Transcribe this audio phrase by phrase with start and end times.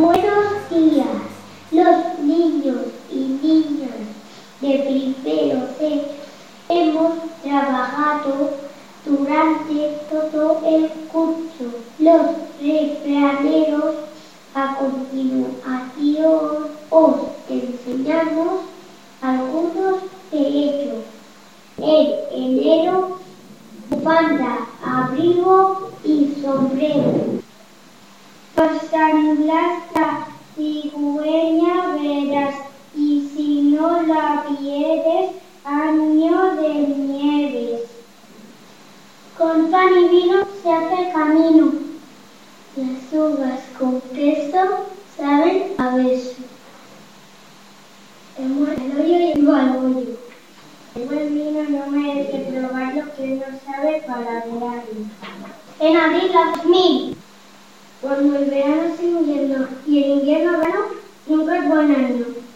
[0.00, 1.08] Buenos días,
[1.72, 3.98] los niños y niñas
[4.60, 4.78] de
[5.24, 6.02] primero C
[6.68, 8.50] hemos trabajado
[9.04, 11.64] durante todo el curso.
[11.98, 12.26] Los
[12.62, 13.96] refraneros
[14.54, 17.16] a continuación os
[17.50, 18.60] enseñamos
[19.20, 19.96] algunos
[20.30, 21.04] de ellos.
[21.78, 23.18] En enero,
[23.90, 27.38] bufanda, abrigo y sombrero.
[34.08, 35.32] Si no la vieres,
[35.64, 37.82] año de nieves.
[39.36, 41.72] Con pan y vino se hace camino.
[42.76, 46.36] Las uvas con queso saben a beso.
[48.38, 50.18] El buen hoyo y hoyo.
[50.94, 54.82] El buen vino no merece probar lo que no sabe para verano.
[55.80, 57.16] En abril la 2000.
[58.00, 60.84] Cuando el verano es invierno y el invierno verano,
[61.26, 62.48] nunca es buen año.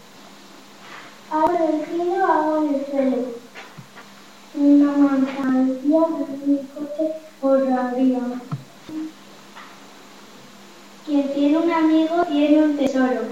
[1.33, 3.17] Agua en el cielo, agua en el suelo.
[4.55, 4.93] Una
[6.01, 8.21] manzanilla, un coche arriba.
[11.05, 13.23] Quien tiene un amigo tiene un tesoro.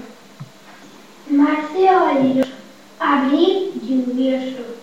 [1.29, 2.51] Marzo valeroso,
[2.99, 4.81] abril lluvioso.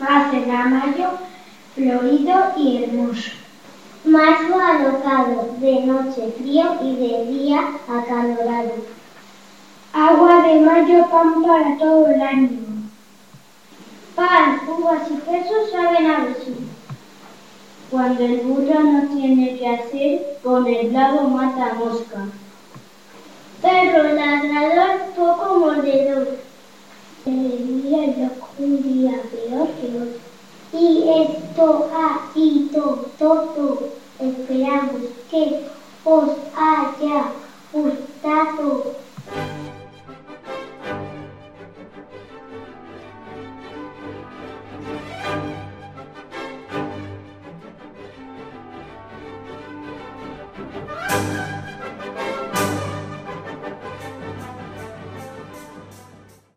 [0.00, 0.30] A
[0.68, 1.10] mayo
[1.74, 3.30] florido y hermoso.
[4.04, 8.74] Marzo alocado, de noche frío y de día acalorado.
[9.92, 12.58] Agua de mayo, pan para todo el año.
[14.14, 16.67] Pan, uvas y queso saben a beso.
[17.90, 22.26] Cuando el burro no tiene que hacer, con el lado mata mosca.
[23.62, 26.36] Perro ladrador, poco mordedor.
[27.24, 30.18] El día loco, un día peor que otro.
[30.78, 33.88] Y esto ha ido todo.
[34.20, 35.64] Esperamos que
[36.04, 37.24] os haya
[37.72, 38.97] gustado.